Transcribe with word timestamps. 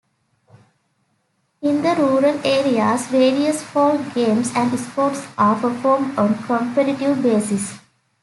In 1.61 1.83
the 1.83 1.93
rural 1.93 2.41
areas, 2.43 3.05
various 3.05 3.61
folk 3.61 4.01
games 4.15 4.51
and 4.55 4.79
sports 4.79 5.27
are 5.37 5.59
performed 5.61 6.17
on 6.17 6.41
competitive 6.45 7.21
basis. 7.21 7.77